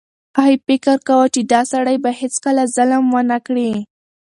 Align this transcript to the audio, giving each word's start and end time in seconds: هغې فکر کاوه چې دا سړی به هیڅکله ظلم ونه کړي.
هغې 0.37 0.55
فکر 0.65 0.95
کاوه 1.07 1.27
چې 1.33 1.41
دا 1.51 1.61
سړی 1.73 1.95
به 2.03 2.11
هیڅکله 2.21 2.63
ظلم 2.75 3.03
ونه 3.15 3.37
کړي. 3.47 3.71